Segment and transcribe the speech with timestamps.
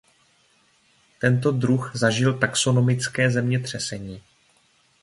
[1.19, 4.21] Tento druh zažil taxonomické zemětřesení.